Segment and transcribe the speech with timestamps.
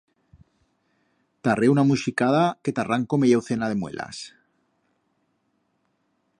[1.47, 4.25] T'arreo una muixicada que t'arranco meya ucena de muelas.